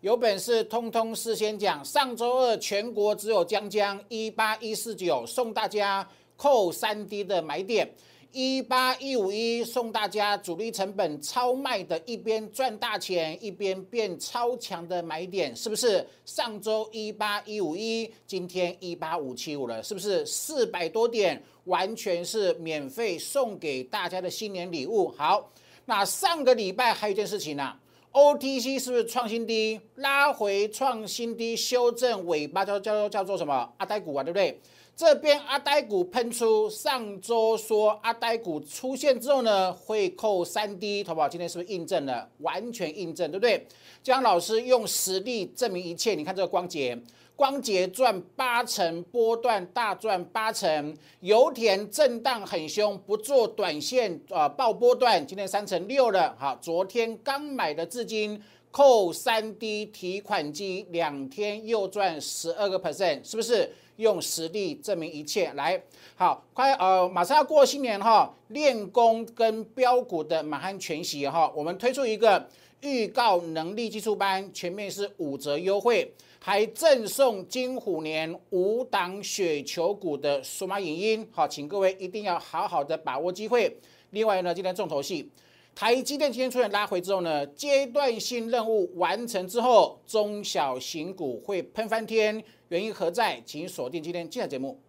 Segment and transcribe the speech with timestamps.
[0.00, 1.84] 有本事通通事先讲。
[1.84, 7.92] 上周二全国只有江江一八一四九送大家扣三 D 的买点。
[8.30, 16.06] 一八一五一送大家主力成本超卖的，一边赚大钱，一边变超强的买点，是不是？
[16.24, 20.24] 上周一八一五一，今天一八五七五了，是不是？
[20.24, 25.08] 四百多点，完全是免费送给大家的新年礼物。
[25.16, 25.50] 好，
[25.86, 27.74] 那上个礼拜还有一件事情呢
[28.18, 33.72] ，OTC 是不是创新低，拉回创新低，修正尾巴叫叫叫做什么？
[33.76, 34.60] 阿呆股啊，对不对？
[34.96, 41.28] 这边阿呆股喷出，上周说阿呆股出现之后呢，会扣三 D，淘宝？
[41.28, 42.28] 今天是不是印证了？
[42.38, 43.64] 完全印证，对不对？
[44.02, 46.16] 江老师用实力证明一切。
[46.16, 47.00] 你看这个光洁，
[47.38, 56.34] 光捷赚八成，波段大赚八成，油田震荡很凶，不做短线啊，爆波段，今天三成六了。
[56.36, 58.42] 好，昨天刚买的资金
[58.72, 63.72] 扣三 D 提款机，两天又赚十二个 percent，是不是？
[63.98, 65.80] 用实力证明一切，来
[66.16, 72.48] 好快呃，马上要过新年哈，练功跟标股的满汉全席哈，我们推出一个
[72.80, 83.76] 预告能力基础班，全面是五折优惠，还赠送金虎年五档雪球股的数码影音，好，请各位一定要好好的把握机会。
[84.10, 85.28] 另外呢，今天重头戏。
[85.74, 93.40] 台积电今天出现拉回之后呢，阶段性任务完成之后，中小型股会喷翻天，原因何在？
[93.44, 94.80] 请锁定今天精彩节目。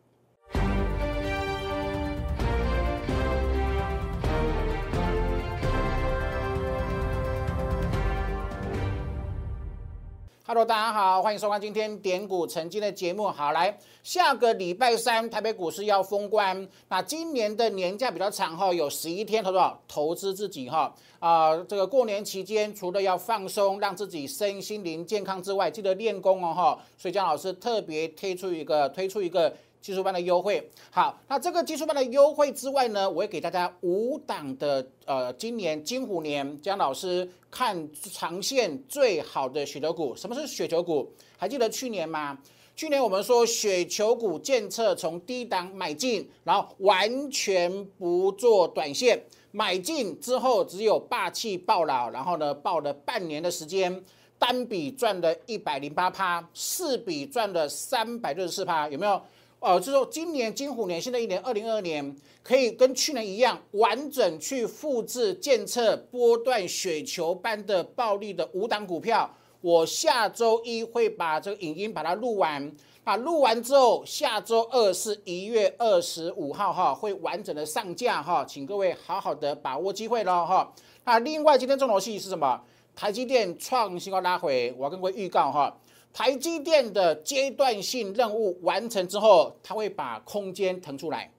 [10.49, 13.27] Hello，大家好，欢迎收看今天点股成金的节目。
[13.27, 16.67] 好，来下个礼拜三台北股市要封关。
[16.87, 26.79] 那今年的年假比较长哈，有十一天，投多投资自己哈啊，这个过年期间除了要放松，让自己身心灵健康之外，记得练功哦哈。
[26.97, 29.55] 所以姜老师特别推出一个推出一个。
[29.81, 40.13] 技术班的优惠，好，那这个技术班的优惠之外呢，我会给大家五档的呃，今年金虎年江老师看长线最好的雪球股。
[40.15, 41.09] 什么是雪球股？
[41.37, 42.37] 还记得去年吗？
[42.75, 54.03] 去年我们说雪球股建测从低档买进，然后完全不做短线，买进之后只有霸气爆老，然后呢爆了半年的时间，
[54.37, 59.21] 单笔赚了一百零八趴，四笔赚了三百六十四趴，有没有？
[59.59, 69.29] 哦，就是说今年金虎年，新的一年二零二二年，可以跟去年一样，完整去复制、监测波段雪球般的暴利的五档股票。
[69.61, 72.71] 我下周一会把这个影音把它录完，
[73.03, 80.73] 啊，录完之后，下周二是一月二十五号哈，会完整的上架哈，请各位好好的把握机会喽哈。
[81.03, 82.61] 那另外今天重头戏是什么？
[82.95, 85.77] 台积电创新高拉回，我要跟各位预告哈。
[86.11, 91.31] 台积电的阶段性任务完成之后，它会把空间腾出来，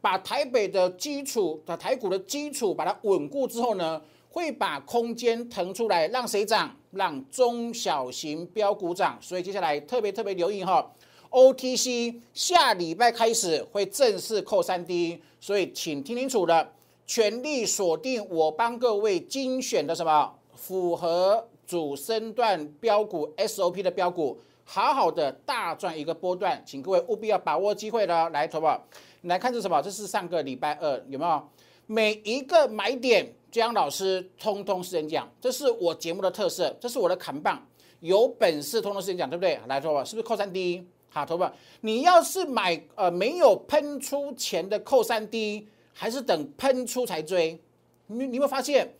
[0.00, 4.00] 把台北的基础、把台股的基础把它稳固之后呢，
[4.30, 6.74] 会把空间腾出来，让谁涨？
[6.92, 9.18] 让中小型标股涨。
[9.20, 10.90] 所以接下来特别特别留意哈
[11.30, 16.72] ，OTC 下礼拜开始会正式扣三 D，所以请听清楚了，
[17.06, 21.48] 全力锁定我帮各位精选的什么符合。
[21.68, 28.82] 主升段标股 SOP 的标股，好好的大赚一个波段，请各位务必要把握机会了来投保。
[29.20, 29.82] 你来看这什么？
[29.82, 31.48] 这是上个礼拜二有没有？
[31.84, 37.62] 每一个买点，江老师通通是人讲，这是我节目的特色，这是我的扛棒，
[38.00, 39.60] 有本事通通是人讲，对不对？
[39.66, 40.86] 来投保，是不是扣三 D？
[41.10, 41.52] 好，投保。
[41.82, 47.60] 你要是买呃没有喷出前的扣三 D，还是等喷出才追？
[48.06, 48.94] 你你有没有发现？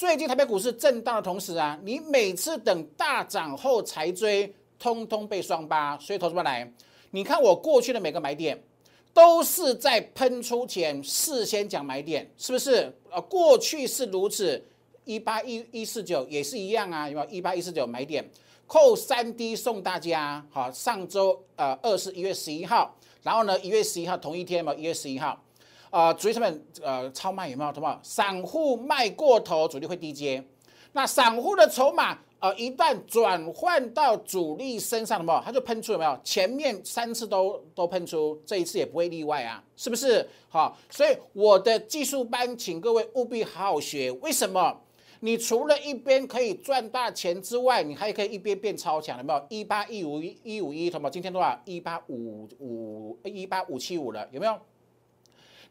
[0.00, 5.98] 最近台北股市震荡的同时啊，你每次等大涨后才追，通通被双八。
[5.98, 6.66] 所以投资者来，
[7.10, 8.58] 你看我过去的每个买点，
[9.12, 12.90] 都是在喷出前事先讲买点，是不是？
[13.10, 14.64] 呃，过去是如此，
[15.04, 17.30] 一八一一四九也是一样啊，有没有？
[17.30, 18.26] 一八一四九买点
[18.66, 20.42] 扣三 D 送大家。
[20.48, 25.38] 好，上周呃二是一月十一号，然后呢一月十一号同一天嘛，一月十一号。
[25.90, 27.72] 啊，主力成本呃超卖有没有？
[27.72, 27.98] 好不好？
[28.02, 30.42] 散户卖过头，主力会低接。
[30.92, 35.40] 那散户的筹码呃一旦转换到主力身上，有没有？
[35.44, 36.18] 它就喷出有没有？
[36.24, 40.26] 前面三次都都喷出，这一次也不会例外啊，是不是？
[40.48, 44.10] 好，所以我的技术班，请各位务必好好学。
[44.22, 44.80] 为什么？
[45.22, 49.46] 你除了一边可以赚大钱之外，你还可以一边变超强，有没有？
[49.50, 51.60] 一八一五一五一，同胞，今天多少？
[51.66, 54.56] 一八五五一八五七五了，有没有？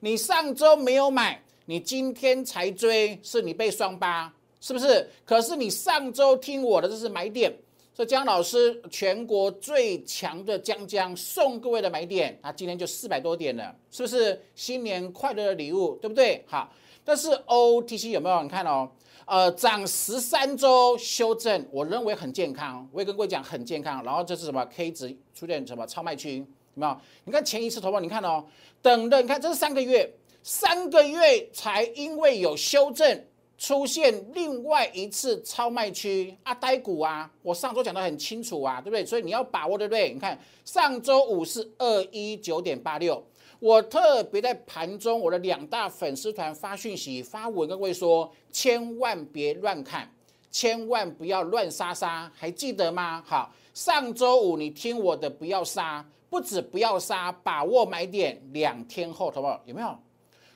[0.02, 5.10] 你上周没有买，你今天才追，是你被双八，是不是？
[5.26, 7.54] 可是你上周听我的，这是买点，
[7.94, 16.42] 这姜老师全国最强的姜姜送各位的买点，啊，今天就四百多点了，是不是新年快乐的礼物，对不对？
[16.48, 16.72] 好，
[17.04, 18.42] 但是 OTC 有没有？
[18.42, 18.90] 你看哦，
[19.26, 24.02] 呃，涨十三周修正，我认为很健康，我也跟各位讲很健康。
[24.06, 26.46] 然后这是什么 K 值出现什么超卖区，
[26.80, 26.98] 没有？
[27.26, 28.44] 你看前一次投保，你看哦，
[28.82, 30.12] 等的，你看这是三个月，
[30.42, 33.26] 三个月才因为有修正。
[33.62, 39.06] 出现另外一次超卖区啊，呆股啊，我上周讲的很清楚啊，对不对？
[39.06, 40.14] 所以你要把握，对不对？
[40.14, 43.22] 你看上周五是二一九点八六，
[43.60, 50.10] 我特别在盘中我的两大粉丝团发讯息发文跟各位说，千万别乱看，
[50.50, 53.22] 千万不要乱杀杀，还记得吗？
[53.28, 59.62] 好，上周五你听我的，不要杀，不止不要杀，把握买点，两天后，好不好？
[59.66, 59.98] 有没有？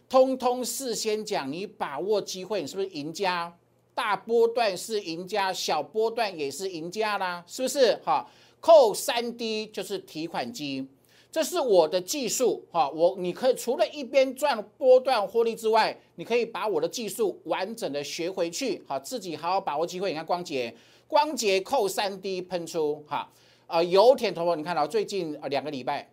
[0.08, 3.58] 通通事先讲，你把握机会，你是不是赢家？
[3.96, 7.96] 大波段是赢家，小波段也是赢家啦，是不是？
[8.04, 8.28] 哈，
[8.60, 10.88] 扣三 D 就是提款机，
[11.32, 12.66] 这是我的技术。
[12.72, 18.84] 哈，我你可以除了一边赚波段获利之外，你可以把我的技术完整的学回去。
[18.88, 20.10] 好，自己好好把握机会。
[20.10, 20.76] 你看光捷，
[21.08, 23.32] 光捷扣三 D 喷出，哈，
[23.74, 26.08] 啊，油田头，你看到最近啊两个礼拜。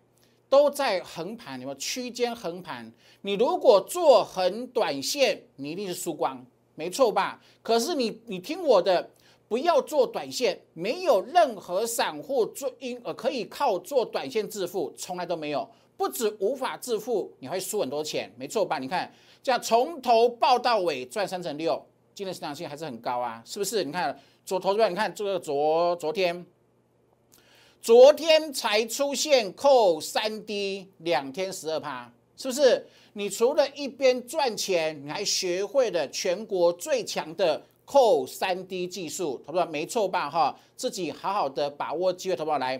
[0.49, 2.91] 都在横盘，有没有区间横盘？
[3.21, 6.43] 你如果做很短线，你一定是输光，
[6.75, 7.39] 没错吧？
[7.61, 9.11] 可是你你听我的，
[9.47, 15.65] 不要做短线，没有任何散户做因呃可以靠做短线致富，从来都没有，
[15.95, 18.77] 不止无法致富，你会输很多钱，没错吧？
[18.77, 19.09] 你看
[19.41, 21.81] 这样从头报到尾赚三成六，
[22.13, 23.85] 今天市场性还是很高啊，是不是？
[23.85, 26.45] 你看左头这边，你看这个昨昨天。
[27.81, 32.85] 昨天才出现扣三 D，两天十二趴，是不是？
[33.13, 39.65] 你除了一边赚钱，你还学会了全国最强的扣三 D 技术，好不好？
[39.65, 40.29] 没错吧？
[40.29, 42.59] 哈，自己好好的把握机会，好不好？
[42.59, 42.79] 来，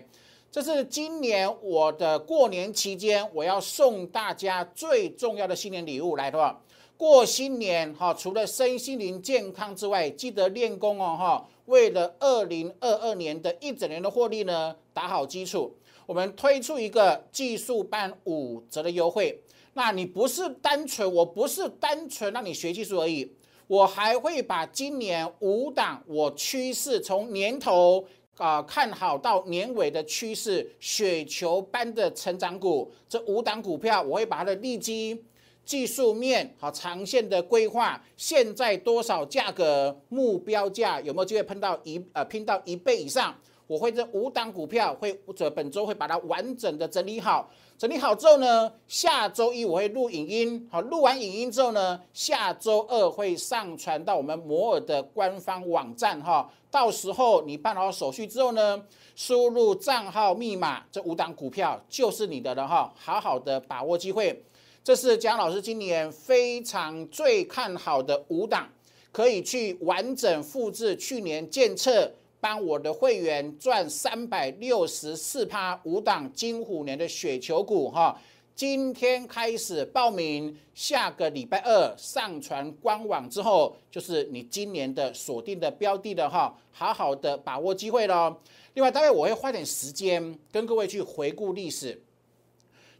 [0.52, 6.62] 这是今年我的过年期间，我要送大家最重要的新年礼物，来，好不好？
[7.02, 11.48] 过新年哈，除了身心灵健康之外，记得练功哦，哈。
[11.64, 15.74] 为了二零二二年的一整年的获利呢，打好基础，
[16.06, 19.42] 我们推出一个技术班五折的优惠。
[19.74, 23.28] 那你不是单纯，我不是单纯让你学技术而已，
[23.66, 28.06] 我还会把今年五档我趋势从年头
[28.36, 35.24] 啊看好到年尾的趋势雪球般的成长股，这五档股票我会把它的利基。
[35.64, 43.34] 技术面好，长线的规划，现在多少价格目标价有没有机会碰到一呃拼到一倍以上？
[43.68, 47.48] 我会这五档股票会这本周会把它完整的整理好，
[47.78, 58.82] 整理好之后呢，下周一我会录影音，好，录完影音之后呢，下周二会上传到我们摩尔的官方网站哈，到时候你办好手续之后呢，
[59.14, 64.44] 输入账号密码，这五档股票就是你的了哈，好好的把握机会。
[64.84, 68.68] 这是江老师今年非常最看好的五档，
[69.12, 78.20] 可以去完整复制去年建测帮我的会员赚三百六十四趴五档金虎年的雪球股哈。
[78.56, 88.36] 今天开始报名，下个礼拜二上传官网之后，就是你今年的锁定的标的的哈，好好的把握机会喽。
[88.74, 92.02] 另外，待会我会花点时间跟各位去回顾历史。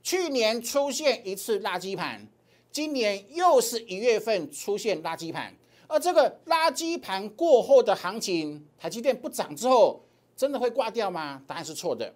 [0.02, 2.26] 去年出现一次垃圾盘，
[2.72, 5.54] 今年又是一月份出现垃圾盘，
[5.86, 10.02] 而这个垃圾盘过后的行情，台积电不涨之后，
[10.36, 11.40] 真的会挂掉吗？
[11.46, 12.12] 答案是错的。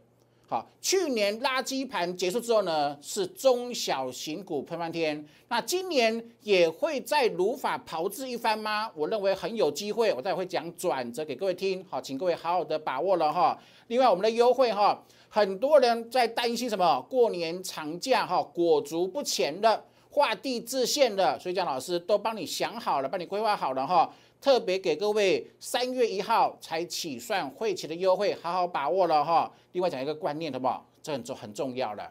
[0.49, 8.91] 好，去年垃圾盘结束之后呢，是中小型股喷翻天，那今年也会再如法炮制一番吗？
[8.95, 11.85] 我认为很有机会，我待会会讲转折给各位听。
[11.89, 13.57] 好，请各位好好的把握了哈。
[13.87, 15.01] 另外，我们的优惠哈。
[15.37, 16.99] 很多人在担心什么？
[17.11, 24.11] 过年长假哈，裹足不前的，画地自限的，所以姜老师都帮你想好了，帮你规划好了哈。
[24.41, 29.53] 特别给各位三月一号才起算会期的优惠，好好把握了哈。
[29.73, 30.87] 另外讲一个观念，好不好？
[31.03, 32.11] 这很重很重要了。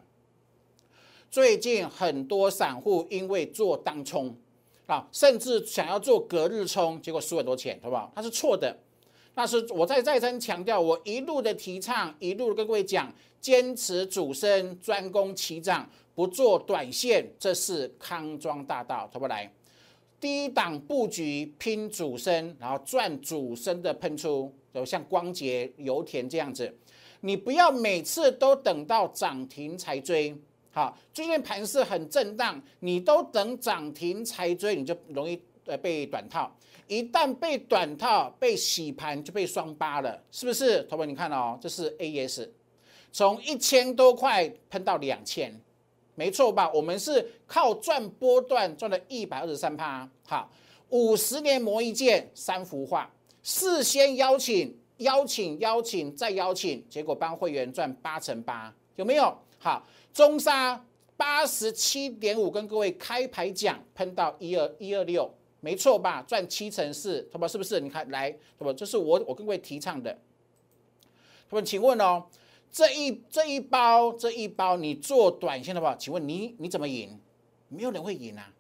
[1.32, 4.36] 最近很多散户因为做当冲
[4.86, 8.12] 啊，甚至想要做隔日冲，结果输很多钱，好不好？
[8.14, 8.78] 它是错的。
[9.36, 19.52] 那是我再再三强调，我一路的提倡，一路跟各位讲，坚持主升，专攻起涨，不做短线，这是康庄大道，好不来？
[20.22, 26.74] 低档布局拼主升，然后赚主升的喷出，有像光捷、油田这样子，
[27.20, 30.34] 你不要每次都等到涨停才追，
[30.72, 36.52] 好，最近盘势很震荡，你都等涨停才追，你就容易呃被短套，
[36.88, 40.84] 一旦被短套被洗盘就被双八了，是不是？
[40.84, 42.54] 同学你看哦，这是 A S，
[43.12, 45.60] 从一千多块喷到两千，
[46.16, 46.72] 没错吧？
[46.72, 50.50] 我们是靠赚波段赚了一百二十三趴，好，
[50.90, 59.36] 五十年磨一剑，三幅画，事先邀请邀请邀请再邀请，结果帮会员赚八成八，有没有？
[59.58, 60.86] 好，中沙。
[61.18, 65.34] 八十七点五，跟各位开牌讲，喷到一二一二六，
[65.66, 66.22] 没错吧？
[66.22, 67.80] 赚七成四，他们是不是？
[67.80, 68.72] 你看来，对不？
[68.72, 70.16] 这是我我跟各位提倡的。
[71.50, 72.24] 他们请问哦，
[72.72, 77.20] 这一这一包这一包，你做短线的话，请问你你怎么赢？
[77.68, 78.54] 没有人会赢啊，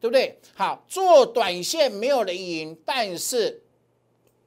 [0.00, 0.38] 对不对？
[0.54, 3.62] 好，做短线没有人赢，但是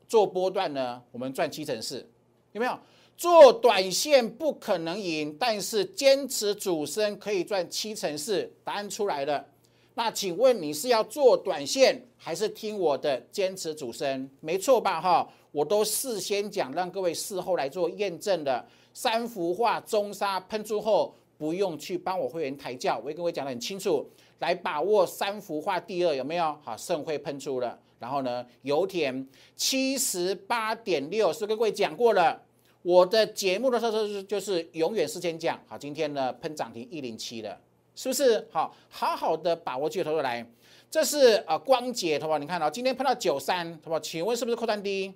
[0.07, 2.09] 做波段呢，我们赚七成四，
[2.53, 2.79] 有没有？
[3.15, 8.51] 做短线不可能赢，但是坚持主升可以赚七成四。
[8.63, 9.47] 答案出来了，
[9.95, 14.29] 那请问你是要做短线，还是听我的坚持主升？
[14.41, 15.01] 没错吧？
[15.01, 18.65] 哈，我都事先讲，让各位事后来做验证的。
[18.93, 24.05] 三幅画中沙喷出后，不用去帮我会员抬轿，我也跟各位讲的很清楚，
[24.39, 26.57] 来把握三幅画第二有没有？
[26.63, 32.41] 好，盛会喷出了，然后呢，油田七十八点六是跟各位讲过了。
[32.81, 37.59] 我的节目的特色是就是永远事先讲好，今天呢喷涨停一零七了，
[37.95, 38.47] 是不是？
[38.51, 40.45] 好，好好的把握机会投入来。
[40.91, 42.37] 这是呃光捷，好不好？
[42.37, 43.99] 你看到今天碰到九三，好不好？
[43.99, 45.13] 请问是不是扣三 D？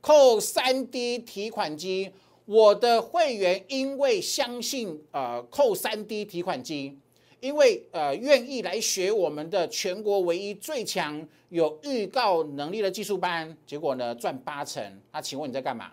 [0.00, 2.10] 扣三 D 提款机，
[2.44, 6.98] 我的会员因为相信呃扣三 D 提款机，
[7.38, 15.00] 因为呃愿意来学我们的全国唯一最强有预告能力的技术班，结果呢赚八成。
[15.12, 15.92] 那请问你在干嘛？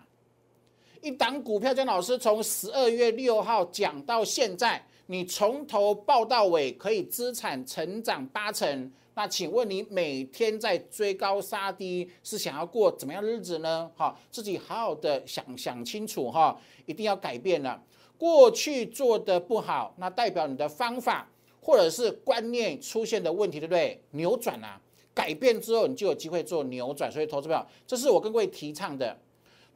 [1.00, 8.92] 一档股票，姜老师从十二月六号讲到现在，你从头报到尾，可以资产成长八成。
[9.14, 13.90] 那请问你每天在追高杀低，是想要过怎么样的日子呢？
[13.96, 17.82] 哈，自己好好的想想清楚哈，一定要改变了。
[18.16, 21.28] 过去做的不好，那代表你的方法
[21.60, 24.00] 或者是观念出现的问题，对不对？
[24.12, 24.80] 扭转啊，
[25.12, 27.10] 改变之后，你就有机会做扭转。
[27.10, 29.18] 所以，投资票，这是我跟各位提倡的。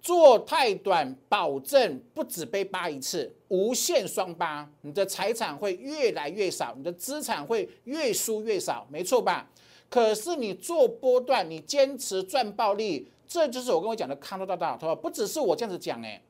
[0.04, 9.50] 做太短，保证不止被扒一次，无限双扒，你的财产会越来越少，你的资产会越输越少，没错吧？
[9.88, 16.22] 可是你做波段，你坚持赚暴利，这就是我跟我讲的康多大大，他说不只是我这样子讲，哎，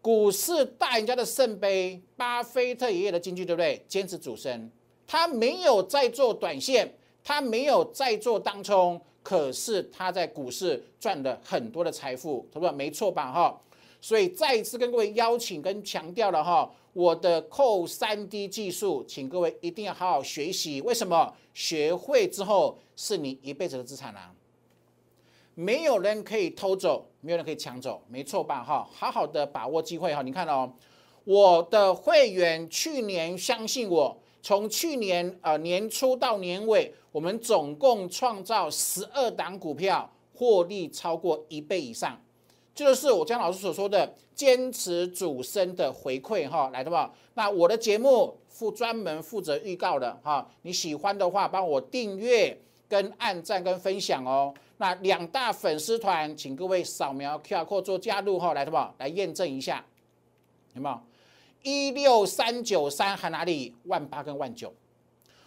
[0.00, 3.84] 股市大赢家的圣杯，巴菲特爷爷的金句，对不对？
[3.88, 4.70] 坚持主升，
[5.04, 9.00] 他没有在做短线，他没有在做当冲。
[9.26, 12.70] 可是他在股市赚了很多的财富，对不对？
[12.70, 13.32] 没错吧？
[13.32, 13.60] 哈，
[14.00, 20.80] 所以再一次跟各位邀请跟强调了哈，我的扣三 D 技术，请各位一定要好好学习。
[20.80, 21.34] 为什么？
[21.52, 24.32] 学会之后是你一辈子的资产啊！
[25.56, 28.62] 没有人可以偷走，没有人可以抢走，没错吧？
[28.62, 30.22] 哈，好好的把握机会哈。
[30.22, 30.72] 你看哦，
[31.24, 34.16] 我的会员去年相信我。
[34.46, 42.16] 从去年呃年初到年尾，我们总共创造十二档股票，获利超过一倍以上，
[42.72, 47.12] 这就是我江老师所说的坚持主升的回馈哈，来的吧？
[47.34, 52.56] 那我的节目负专门负责预告的哈，你喜欢的话帮我订阅、
[52.88, 54.54] 跟按赞、跟分享哦。
[54.76, 58.94] 那两大粉丝团，请各位扫描 QR code 做加入哈，来的吧？
[58.98, 59.84] 来验证一下，
[60.74, 61.00] 有没有？
[61.66, 63.74] 一六三九三还哪里？
[63.86, 64.72] 万八跟万九，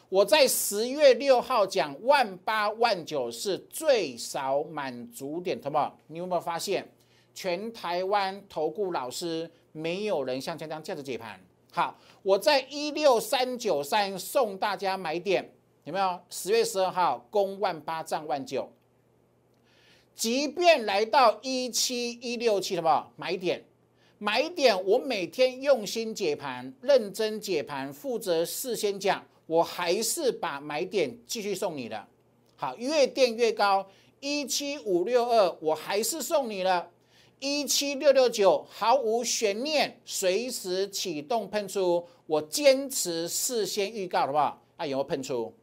[0.10, 5.98] 我在十月六号讲万八万九是最少满足点，好不好？
[6.08, 6.86] 你有没有发现，
[7.34, 11.40] 全台湾投顾老师没有人像江江这样子解盘？
[11.72, 15.50] 好，我在一六三九三送大家买点，
[15.86, 16.20] 有没有？
[16.30, 18.70] 十月十二号攻万八涨万九，
[20.14, 23.10] 即便来到一七一六七，什么？
[23.16, 23.64] 买点。
[24.22, 32.06] 买点，我每天用心解盘，认真解盘，负责事先讲，我还是把买点继续送你的。
[32.58, 33.88] 好，越垫越高，
[34.20, 36.92] 一七五六二，我还是送你了，
[37.40, 44.62] 一七六六九，毫无悬念，随时启动喷出，我坚持事先预告，好不好？
[44.76, 45.54] 啊，有没有喷出？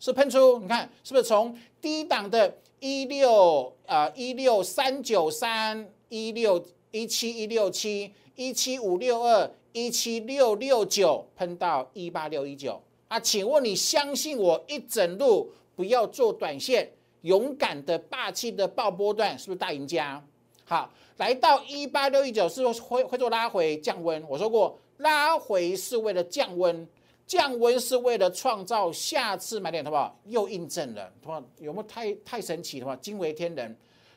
[0.00, 6.66] 是喷出，你看是不是从低档的一六啊一六三九三一六。
[6.90, 13.20] 一七一六七，一七五六二，一七六六九，喷到一八六一九啊！
[13.20, 16.90] 请问你相信我一整路不要做短线，
[17.22, 20.24] 勇敢的霸气的爆波段，是不是大赢家？
[20.64, 24.24] 好，来到一八六一九是会会做拉回降温。
[24.28, 26.88] 我说过，拉回是为了降温，
[27.26, 30.18] 降温是为了创造下次买点，好不好？
[30.24, 31.42] 又印证了，好不好？
[31.58, 32.96] 有没有太太神奇了？
[32.96, 33.76] 惊为天人。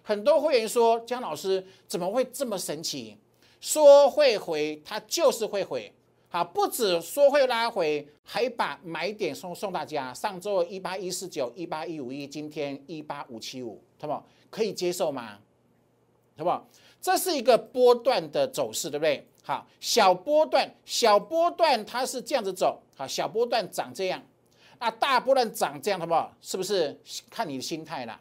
[0.10, 3.16] 很多会员说，江老师怎么会这么神奇？
[3.62, 5.94] 说会回，它就是会回。
[6.30, 10.12] 好，不止说会拉回，还把买点送送大家。
[10.12, 14.26] 上周一八一四九，一八一五一，今天一八五七五，好不好？
[14.50, 15.38] 可以接受吗？
[16.40, 16.68] 好不好？
[17.00, 19.24] 这是一个波段的走势，对不对？
[19.44, 24.20] 好，小波段，小波段它是这样子走，好，小波段涨这样，
[24.80, 26.36] 那大波段涨这样，好不好？
[26.42, 27.00] 是不是
[27.30, 28.20] 看你的心态啦？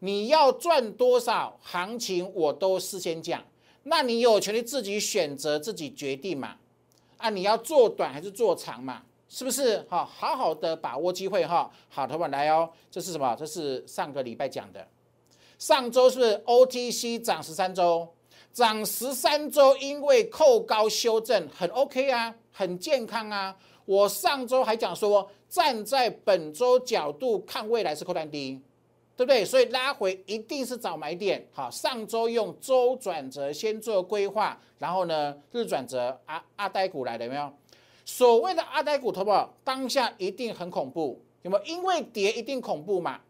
[0.00, 3.42] 你要赚多少行情，我都事先讲，
[3.84, 6.56] 那你有权利自己选择，自己决定嘛。
[7.18, 9.02] 啊，你要做短还是做长嘛？
[9.28, 9.78] 是不是？
[9.88, 11.70] 哈，好好的把握机会哈。
[11.88, 13.36] 好，同学们来哦，这是什么？
[13.38, 14.86] 这是上个礼拜讲的。
[15.58, 18.08] 上周是不是 OTC 涨十三周？
[18.52, 23.54] 涨十三周，因为扣高修正，很 OK 啊，很健康啊。
[23.84, 28.60] 我上周还讲说，站在本周角度看未来是扣单低。
[29.20, 29.44] 对不对？
[29.44, 31.46] 所以拉回一定是找买点。
[31.52, 37.52] 好，上周用周转折先做规划，然后呢日转折阿阿呆股来了没有？
[38.06, 41.64] 所谓的阿呆股，好不好当下一定很恐怖，有没有？
[41.66, 43.20] 因为跌一定恐怖嘛？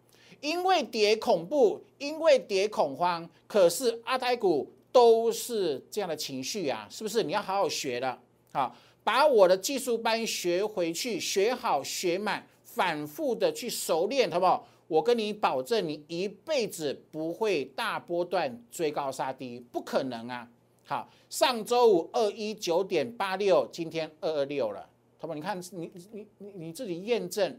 [0.41, 3.29] 因为跌恐怖，因为跌恐慌。
[3.49, 7.25] 可是阿呆股都是这样的情绪啊，是不是？
[7.25, 8.17] 你要好好学的，
[8.53, 14.69] 好，把我的技术班学回去，学好学满，反复的去熟练，好不好？
[14.91, 20.51] 我跟你保证，你一辈子不会大波段追高杀低，不可能啊！
[20.85, 24.85] 好，上周五二一九点八六，今天二二六了，
[25.19, 25.35] 好不？
[25.35, 27.57] 你看，你你你你自己验证，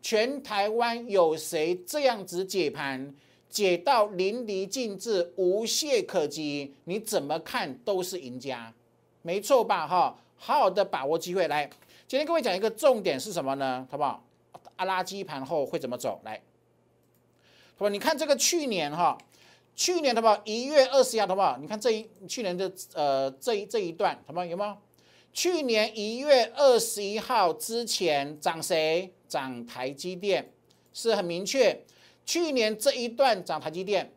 [0.00, 3.14] 全台湾有谁这样子解盘，
[3.50, 6.72] 解到淋漓尽致、无懈可击？
[6.84, 8.72] 你怎么看都是赢家，
[9.20, 9.86] 没错吧？
[9.86, 11.68] 哈，好好的把握机会来。
[12.08, 13.86] 今天各位讲一个重点是什么呢？
[13.90, 14.24] 好不好？
[14.76, 16.18] 阿拉基盘后会怎么走？
[16.24, 16.40] 来。
[17.76, 19.18] 好吧，你看这个去年哈，
[19.74, 21.58] 去年的吧一月二十号好不好？
[21.60, 24.46] 你看这一去年的呃这一这一段，好吗？
[24.46, 24.78] 有吗？
[25.32, 29.12] 去年一月二十一号之前涨谁？
[29.26, 30.52] 涨台积电，
[30.92, 31.84] 是很明确。
[32.24, 34.12] 去年这一段涨台积电，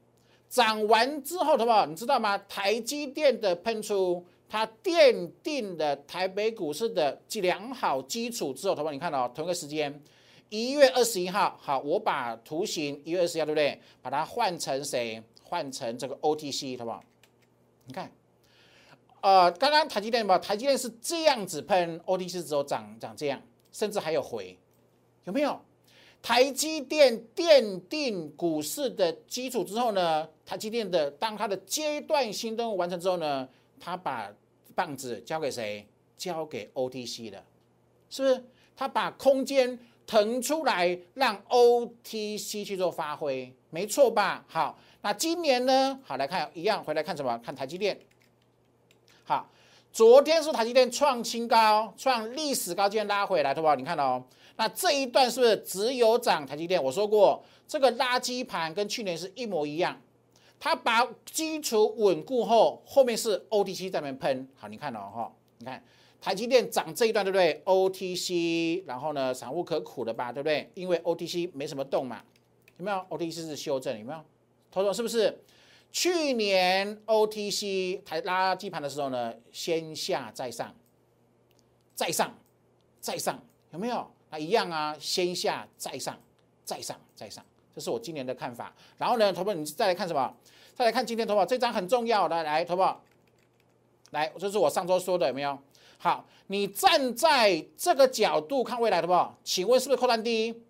[0.48, 1.88] 涨完之后好不好？
[1.88, 2.38] 你知道吗？
[2.48, 8.94] 台积电的喷出，它奠定了台北股市的良好基础之后，好不好？
[8.94, 10.00] 你看到同一个时间。
[10.50, 13.82] 一月二十一号，好，我把图形一月二十一号，对不对？
[14.02, 15.22] 把它换成谁？
[15.44, 17.04] 换成这个 OTC，好不好？
[17.86, 18.12] 你看，
[19.22, 24.58] 呃，刚刚台积电吧，台积电是这样子喷，OTC 之后涨涨这样，甚至还有回，
[25.24, 25.60] 有没有？
[26.22, 30.28] 台积电奠定股市的基础之后呢？
[30.46, 33.48] 台积电的当它的阶段性任务完成之后呢？
[33.80, 34.34] 它把
[34.76, 35.88] 棒子交给谁？
[36.18, 37.44] 交给 OTC 了，
[38.10, 38.44] 是不是？
[38.76, 39.78] 它把空间。
[40.08, 44.46] 腾出来让 OTC 去做发挥，没错吧？
[44.48, 46.00] 好，那今年呢？
[46.06, 47.38] 好来看一样，回来看什么？
[47.40, 48.00] 看台积电。
[49.26, 49.50] 好，
[49.92, 53.76] 昨天是台积电创新高，创历史高，今天拉回来，对吧？
[53.76, 54.24] 你看哦，
[54.56, 56.82] 那这一段是不是只有涨台积电？
[56.82, 60.02] 我说过，这个垃圾盘跟去年是一模一样，
[60.58, 64.48] 它把基础稳固后，后面是 OTC 在那边喷。
[64.56, 65.84] 好，你看哦，哈，你看。
[66.20, 70.70] 台积电涨这一段，对不对？OTC，然后呢，散户可苦了吧，对不对？
[70.74, 72.24] 因为 OTC 没什么动嘛，
[72.78, 74.20] 有没有？OTC 是修正，有没有？
[74.72, 75.40] 头头是不是？
[75.92, 80.76] 去年 OTC 台拉基盘的时候呢，先下再上，
[81.96, 82.38] 再上，
[83.00, 84.06] 再上，有没有？
[84.30, 86.20] 啊，一样啊，先下再上，
[86.66, 88.76] 再上再上，这是我今年的看法。
[88.98, 90.36] 然后呢，头发你再来看什么？
[90.76, 93.02] 再来看今天投保这张很重要的，来投保，
[94.12, 95.58] 来，这是我上周说的，有没有？
[96.00, 99.14] 好，你站在这个角度看未来，的不？
[99.44, 100.62] 请问是不是扣三低？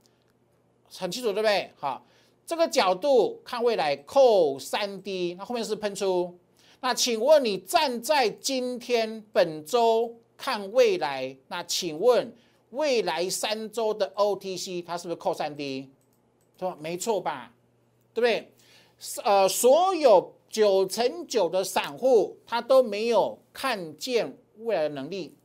[0.89, 1.69] 很清楚，对不对？
[1.75, 2.05] 好，
[2.45, 6.37] 这个角度看未来扣三低，那后面是喷出。
[6.79, 12.33] 那请问你站在今天本周看未来，那请问
[12.69, 15.91] 未来三周的 OTC 它是不是扣三低？
[16.57, 16.77] 对吧？
[16.79, 17.51] 没错吧？
[18.13, 18.53] 对不对？
[19.25, 24.37] 呃，所有九成九的散户他都没有看见。
[24.59, 25.35] 未来的能力，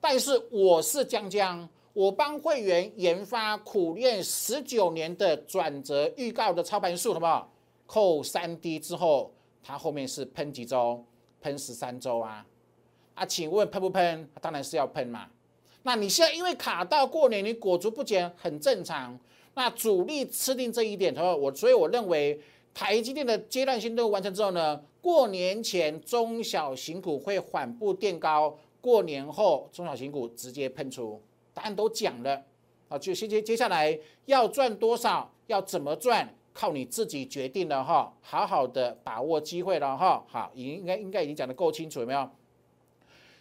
[0.00, 7.52] 但是我是江江，我帮会员研发苦练十九年的转折预告的操盘术，好不好？
[7.86, 11.04] 扣三 D 之后，它后面是喷几周？
[11.40, 12.44] 喷十三周啊！
[13.14, 14.28] 啊，请问喷不喷？
[14.40, 15.26] 当然是要喷嘛。
[15.84, 19.16] 那你现在因为卡到过年，你裹足不前，很正常。
[19.54, 22.40] 那主力吃定这一点，他说我，所以我认为
[22.74, 24.82] 台积电的阶段性任务完成之后呢？
[25.06, 31.22] 过年前中小型股会缓步垫高，过年后中小型股直接喷出，
[31.54, 32.42] 答案都讲了。
[32.88, 42.28] 啊，就接接接下来要赚多少，要怎么赚，靠你自己决定了哈，好好的把握机会了哈，好，已应该应该已经讲的够清楚，有没有？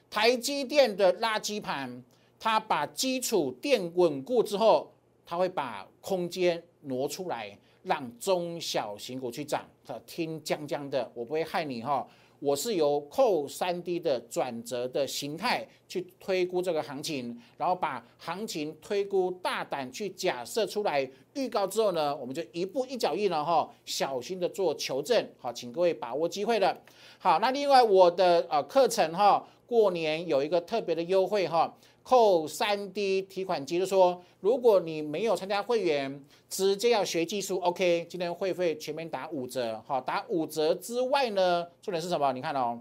[0.08, 2.04] 台积电的垃圾盘，
[2.40, 4.92] 它把基础垫稳固之后，
[5.26, 9.66] 它会把空间挪出来，让中小型股去涨。
[10.06, 12.06] 听江江的，我不会害你哈。
[12.40, 25.26] 我是由扣三 D 的转折的形态去推估这个行情，然后把行情推估大胆去假设出来预告之后呢，我们就一步一脚印了哈，小心的做求证。
[25.40, 26.78] 好，请各位把握机会了。
[27.18, 29.48] 好，那另外我的呃课程哈。
[29.68, 42.32] 过年有一个特别的优惠哈，扣三 D 提款机，就说如果你没有参加会员，直接要学技术，OK，今天会费全面打五折，好，打五折之外呢，重点是什么？
[42.32, 42.80] 你看哦，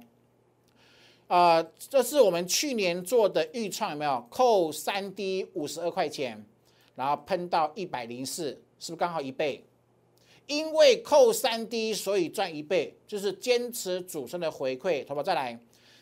[1.26, 4.26] 啊，这是我们去年做的预创，有没有？
[4.28, 6.44] 扣三 D 五十二块钱，
[6.94, 9.64] 然后喷到一百零四，是不是刚好一倍？
[10.46, 15.22] 因为扣三 D，所以赚一倍，就是坚持主升的回馈，好不好？
[15.22, 15.58] 再来。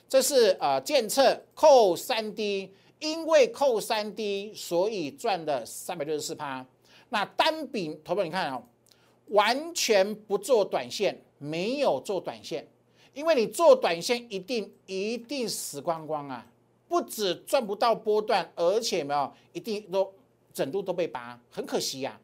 [0.08, 2.70] 这是呃监测扣三 D，
[3.02, 6.64] 因为扣三 D，所以赚了三百六十四趴。
[7.08, 8.62] 那单笔投保你看啊，
[9.26, 12.64] 完全不做短线，没有做短线，
[13.12, 16.46] 因为你做短线一定一定死光光啊！
[16.86, 20.14] 不止赚不到波段，而且没有一定都
[20.54, 22.20] 整度都被拔，很可惜呀。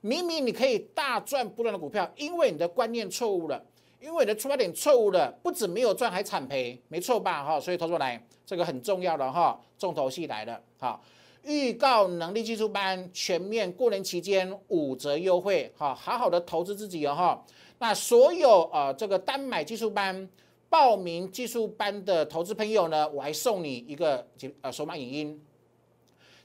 [0.00, 3.62] 明明你可以大赚波段的股票，因为你的观念错误了。
[4.00, 7.44] 因为你的出发点错误了，不止没有赚，还惨赔，没错吧？
[7.44, 10.60] 哈，所以投出来这个很重要的哈，重头戏来了。
[10.78, 11.02] 好，
[11.44, 17.44] 预告能力技术班全面过年期间五折优惠，哈，好好的投资自己哦哈。
[17.78, 20.28] 那所有呃这个单买技术班
[20.68, 24.26] 报名技术班的投资朋友呢，我还送你一个
[24.62, 25.42] 呃手码影音，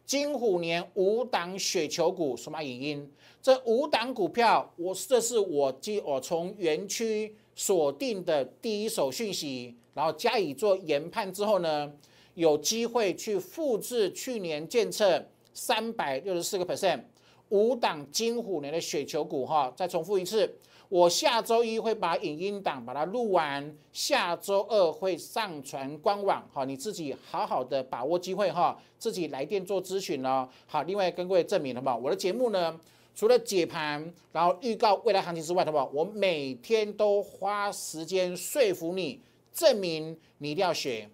[0.05, 7.35] 金虎年五档雪球股手码影音，这五档股票我这是我记我从园区。
[7.57, 11.89] 锁定的第一手讯息，然后加以做研判之后呢，
[12.33, 16.99] 有机会去复制去年建测三百六十四个 percent
[17.47, 19.71] 五档金虎年的雪球股哈。
[19.73, 20.53] 再重复一次，
[20.89, 30.47] 我下周一会把影音档把它录完，下周二会上传官网哈，你自己好好的把握机会哈，自己来电做咨询哦。
[30.67, 32.79] 好，另外跟各位证明了嘛，我的节目呢。
[33.17, 35.89] 除了解盘，然后预告未来行情之外，好不好？
[35.93, 39.21] 我每天都花时间说服你，
[39.53, 41.09] 证明你一定要学。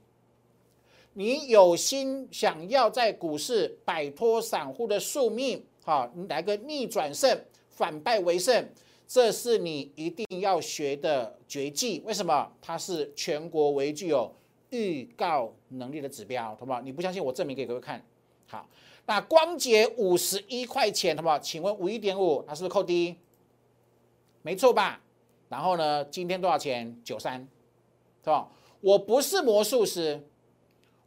[1.14, 8.68] 你有心想要在股市摆脱散户的宿命，好，你来个逆转胜，反败为胜，
[9.14, 12.02] 这是你一定要学的绝技。
[12.06, 12.50] 为什么？
[12.62, 14.34] 它是全国唯一具有
[14.70, 16.80] 预告能力的指标，好不好？
[16.80, 18.02] 你不相信，我证明给各位看。
[18.48, 18.66] 好。
[19.08, 21.38] 那光洁五十一块钱，好不好？
[21.38, 23.18] 请问五一点五，它是不是扣低？
[24.44, 25.02] 没错吧？
[25.50, 26.06] 然后呢？
[26.06, 26.98] 今天多少钱？
[27.04, 27.46] 九三，
[28.24, 28.48] 是吧？
[28.80, 30.26] 我不是魔术师，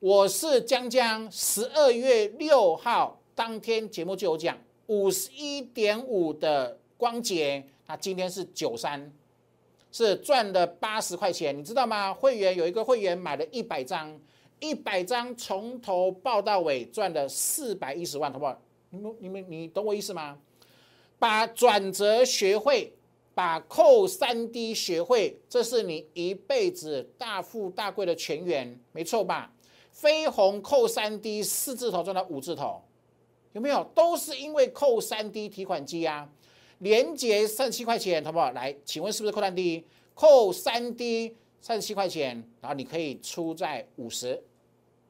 [0.00, 1.26] 我是江江。
[1.32, 9.12] 十二月六号当天节目就有讲，五十一点五的光洁，那今天是九三，
[9.92, 12.12] 是赚了八十块钱，你知道吗？
[12.12, 14.18] 会员有一个会员买了一百张。
[14.60, 18.58] 一百张从头报到尾赚了四百一十万，好不好？
[18.88, 20.38] 你们、你们、你懂我意思吗？
[21.18, 22.94] 把转折学会，
[23.34, 29.52] 把扣三 D 学会，这是你一辈子大富大贵的泉源，没错吧？
[29.90, 32.80] 飞鸿扣三 D 四字头赚到五字头，
[33.52, 33.84] 有没有？
[33.94, 36.26] 都是因为扣三 D 提款机啊，
[36.84, 38.52] 连接三十七块钱，好不好？
[38.52, 39.86] 来，请问是不是扣三 D？
[40.14, 44.42] 扣三 D 三十七块钱，然后你可以出在五十。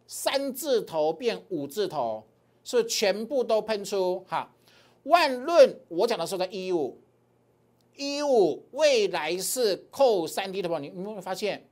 [0.07, 2.23] 三字头变五字头，
[2.63, 4.55] 是全部都喷出哈。
[5.03, 6.97] 万论我讲的时候在一五
[7.97, 11.67] 一五，未来是扣三 D 的话，你你有没有发现，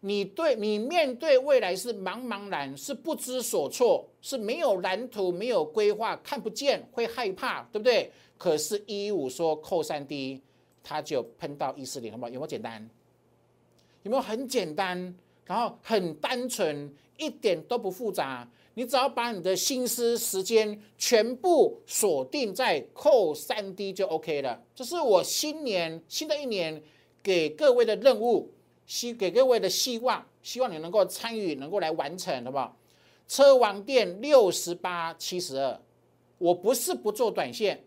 [0.00, 8.10] 你对你面对未来是茫茫然，是不知所措，是没有蓝图、没有规划，看不见，会害怕，对不对？
[8.44, 10.42] 可是一五说扣三 D，
[10.82, 12.28] 它就喷到一四零，好不好？
[12.28, 12.90] 有没有简单？
[14.02, 15.16] 有没有很简单？
[15.46, 16.94] 然后很单纯。
[17.16, 24.60] 一点都不复杂，你只要把你的心思、时间全部锁定在扣三 D 就 OK 了。
[24.74, 26.82] 这是我新年新的一年
[27.22, 28.52] 给各位的任务，
[28.84, 32.76] 希给各位的希望，希望你能够参与，能够来完成，好不好？
[33.26, 35.80] 车王店六十八七十二，
[36.36, 37.82] 我不是不做短线，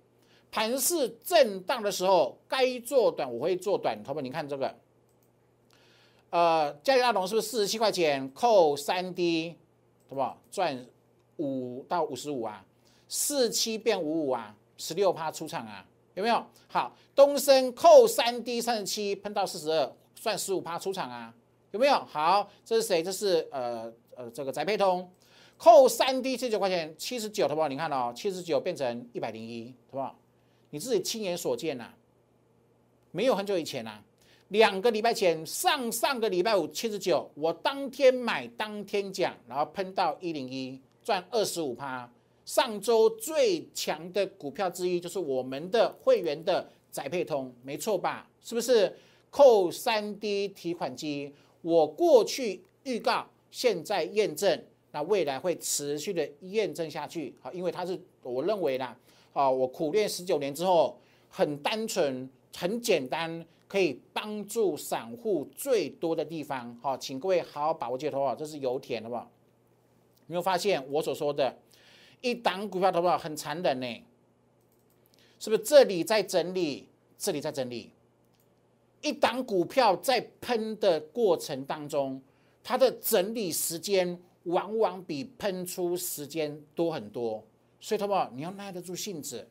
[0.51, 4.21] 盘市震荡的时候该做短我会做短，好不好？
[4.21, 4.75] 你看这个。
[6.29, 9.55] 呃，嘉里大龙是不是四十七块钱扣三 D，
[10.10, 10.38] 对吧？
[10.51, 10.86] 赚
[11.38, 12.65] 五到五十五啊，
[13.07, 16.45] 四七变五五啊，十六趴出场啊，有没有？
[16.67, 21.33] 好，东升扣三 D 三十七喷到四十二，算十五趴出场啊，
[21.71, 21.93] 有没有？
[22.05, 23.01] 好，这是谁？
[23.01, 25.10] 这是呃呃这个宅配通。
[25.57, 27.69] 扣三 D 七十九块钱，七十九，好不好？
[27.69, 30.19] 你看哦，七十九变成一百零一，好不好？
[30.69, 31.93] 你自己亲眼所见呐，
[33.12, 34.01] 没有很久以前呐，
[34.49, 42.10] 两个礼拜前，上上个礼拜五七十九，我当天买当天讲，然后喷到一零一，赚二十五趴。
[42.45, 48.30] 上周最强的股票之一就是我们的会员的宅配通，没错吧？
[48.41, 48.95] 是不是？
[49.30, 54.63] 扣三 D 提款机，我过去预告，现在验证。
[54.93, 58.97] 那未来会持续的验证下去，好，因为它是我认为啦，
[59.38, 69.30] 啊，我苦练十九年之后，很单纯、很简单，可以帮助散户最多的地方，好，请各位好好把握这头啊，这是油田，好不好？
[70.21, 71.56] 有没有发现我所说的，
[72.21, 73.15] 一档股票好不好？
[73.15, 74.04] 很残忍呢，
[75.38, 75.62] 是不是？
[75.62, 77.91] 这里在整理，这里在整理，
[79.04, 82.19] 一档股票在喷的过程当中，
[82.63, 84.19] 它的整理时间。
[84.47, 87.43] 往往比喷出时间多很多，
[87.79, 88.31] 所以，好不好？
[88.35, 89.47] 你要耐得住性子，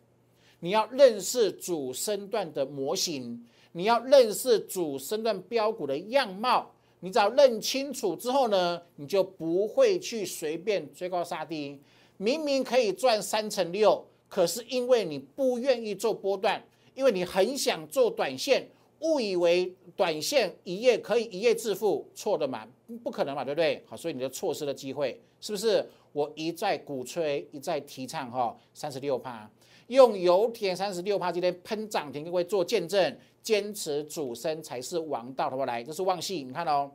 [0.61, 6.73] 你要认识主升段的模型，你要认识主升段标股的样貌。
[7.01, 11.81] 你只要认清楚之后呢，你就不会去随便追高杀低。
[12.17, 18.67] 明明可以赚三成六，可是因为你不愿意做波段，因为你很想做短线。
[19.01, 22.67] 误以为短线一夜可以一夜致富，错的嘛，
[23.03, 23.83] 不可能嘛，对不对？
[23.87, 25.87] 好，所以你就错失了机会，是不是？
[26.13, 29.51] 我一再鼓吹，一再提倡，哈，三十六趴，
[29.89, 35.67] 用油田三十六趴今天喷涨停，各位做见证，坚持主升才是王道，好不好？
[35.67, 36.91] 来，这是旺系，你看哦，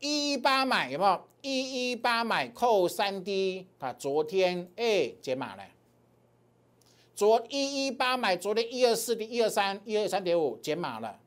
[0.00, 1.20] 一一八买有没有？
[1.40, 5.62] 一一八买扣三 D 啊，昨天哎解码了。
[7.16, 11.18] 昨一一八买，昨天一二四点一二三一二三点五减码了，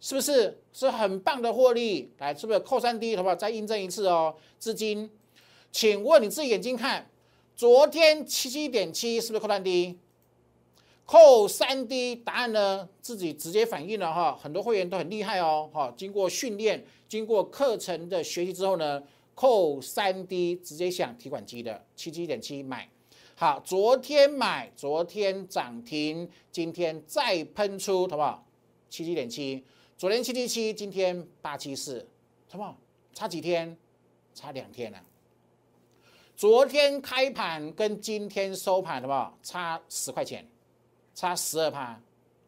[0.00, 0.58] 是不是？
[0.72, 3.14] 是很棒的获利，来，是不是扣三 D？
[3.14, 3.36] 好不好？
[3.36, 4.34] 再印证一次哦。
[4.58, 5.10] 资金，
[5.70, 7.10] 请问你自己眼睛看，
[7.54, 9.98] 昨天七七点七是不是扣三 D？
[11.04, 12.88] 扣三 D，答案呢？
[13.02, 19.02] 自己直接反映了哈，很多会员都很厉害哦，哈，经过训练，经过课程的学习之后呢，
[19.34, 22.88] 扣三 D 直接想提款机的七七点七买。
[23.36, 28.46] 好，昨天买，昨天涨停，今天再喷出，好不好？
[28.88, 29.64] 七七点七，
[29.98, 32.08] 昨天七七七，今天八七四，
[32.48, 32.78] 好不好？
[33.12, 33.76] 差几天？
[34.34, 35.02] 差两天了。
[36.36, 39.36] 昨天开盘跟今天收盘，好不好？
[39.42, 40.48] 差十块钱，
[41.12, 42.00] 差十二趴，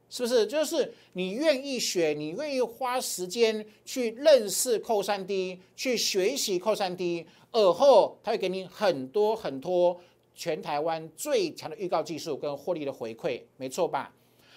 [0.08, 0.46] 是不是？
[0.46, 10.00] 就是你愿意学，你愿意花时间去认识扣三 D，去学习扣三 D，而后他会给你很多很多。
[10.36, 14.12] 全台湾最强的预告技术跟获利的回馈，没错吧？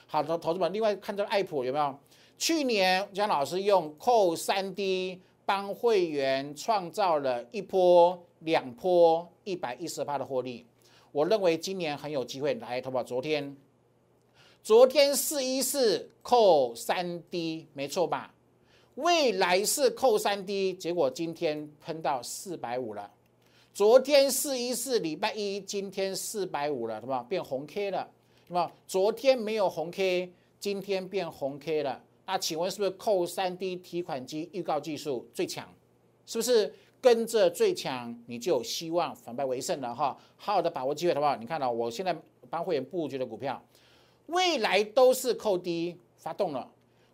[0.06, 1.98] 好的，投资们，另外看这个爱普有没有？
[2.38, 10.66] 去年江老师用扣三 D 帮会员创造了一波、两波一百一十八的获利。
[11.12, 13.04] 我认为今年很有机会来，投保。
[13.04, 13.56] 昨天，
[14.62, 18.34] 昨天四一四扣三 D，没错吧？
[18.96, 23.10] 未来是扣三 D，结果今天喷到四百五了。
[23.80, 27.26] 昨天四一四礼拜一，今天四百五了，是吧？
[27.30, 28.06] 变红 K 了，
[28.46, 28.70] 是吧？
[28.86, 32.04] 昨天没有红 K，今天变红 K 了。
[32.26, 35.66] 那请问是不是扣三 D 提款机预告技术最强？
[36.26, 40.18] 是不是跟着最强，你就有希望反败为胜了哈？
[40.36, 41.38] 好好的把握机会，好不好？
[41.38, 42.14] 你看到我现在
[42.50, 43.64] 帮会员布局的股票，
[44.26, 46.70] 未来都是扣低发动了，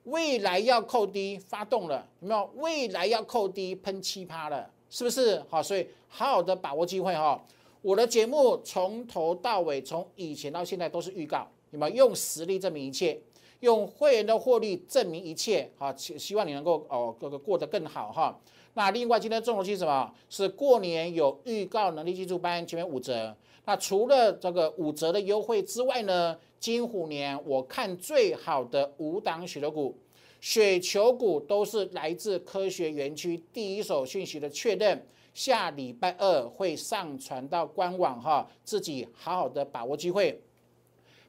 [0.05, 2.49] 未来要扣低发动了，有没有？
[2.55, 4.71] 未来要扣低喷七趴了。
[4.87, 5.61] 是不是好？
[5.61, 5.85] 所以
[6.17, 7.43] 好好的把握机会哈！
[7.81, 13.19] 我的节目从头到尾，从以前到现在都是预告，你们用实力证明一切？
[13.59, 15.69] 用会员的获利证明一切？
[15.77, 18.39] 好，希希望你能够哦，这个过得更好哈。
[18.75, 20.09] 那另外今天重头戏什么？
[20.29, 23.35] 是过年有预告能力基础班，前面五折。
[23.65, 26.37] 那除了这个五折的优惠之外呢？
[26.61, 29.97] 金虎年我看最好的五档雪球股。
[30.39, 40.41] 雪球股都是来自科学园区第一手讯息的确认，下礼拜二会上传到官网哈，自己好好的把握机会，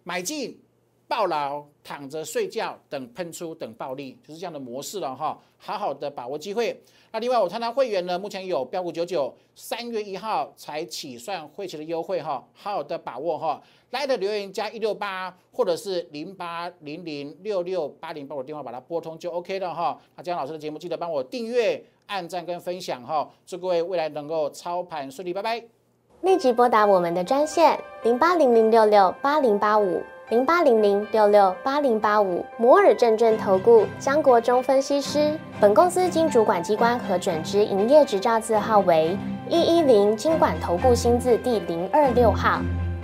[0.02, 0.58] 买进。
[1.08, 5.40] 抱牢躺着睡觉，等喷出，等暴利，就是这样的模式了哈。
[5.56, 6.82] 好好的把握机会。
[7.12, 13.62] 那另外，我参加会员呢，目前有标股九九，三月一号才起算会期的优惠哈，好好的把握哈。
[13.90, 19.96] 来的留言加一六八，或者是零八零零六六八零，把我电话把它拨通就 OK 了哈。
[20.16, 23.28] 那江老师的节目记得帮我订阅、按赞跟分享哈。
[23.46, 25.62] 祝各位未来能够操盘顺利，拜拜。
[26.22, 35.38] 立即拨打我们的专线零八零零六六八零八五零八零零六六八零八五摩尔证券投顾江国忠分析师。
[35.60, 39.16] 本公司经主管机关核准之营业执照字号为
[39.48, 42.60] 一一零金管投顾新字第零二六号。